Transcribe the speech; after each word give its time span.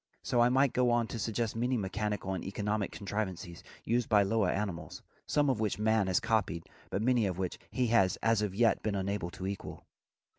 So 0.23 0.41
I 0.41 0.49
might 0.49 0.73
go 0.73 0.89
on 0.89 1.05
to 1.09 1.19
suggest 1.19 1.55
many 1.55 1.77
mechanical 1.77 2.33
and 2.33 2.43
economic 2.43 2.91
contrivances 2.91 3.63
used 3.83 4.09
by 4.09 4.23
lower 4.23 4.49
animals, 4.49 5.03
some 5.27 5.47
of 5.47 5.59
which 5.59 5.77
man 5.77 6.07
has 6.07 6.19
copied 6.19 6.63
but 6.89 7.03
many 7.03 7.27
of 7.27 7.37
which 7.37 7.59
he 7.69 7.85
has 7.93 8.15
as 8.23 8.41
yet 8.41 8.81
been 8.81 8.95
unable 8.95 9.29
to 9.29 9.45
equal. 9.45 9.85